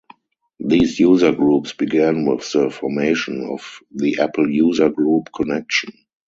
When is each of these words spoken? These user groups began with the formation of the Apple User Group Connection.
These 0.59 0.99
user 0.99 1.31
groups 1.31 1.73
began 1.73 2.25
with 2.25 2.51
the 2.53 2.71
formation 2.71 3.43
of 3.51 3.81
the 3.93 4.17
Apple 4.21 4.49
User 4.49 4.89
Group 4.89 5.29
Connection. 5.31 5.93